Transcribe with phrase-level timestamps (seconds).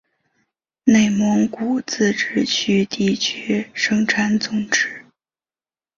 [0.83, 5.05] 内蒙古自治区地区生产总值